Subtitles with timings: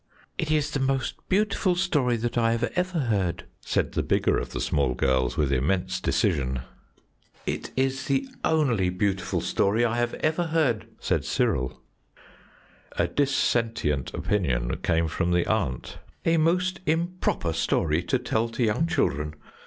[0.39, 4.59] "It is the most beautiful story that I ever heard," said the bigger of the
[4.59, 6.61] small girls, with immense decision.
[7.45, 11.83] "It is the only beautiful story I have ever heard," said Cyril.
[12.93, 15.99] A dissentient opinion came from the aunt.
[16.25, 19.35] "A most improper story to tell to young children!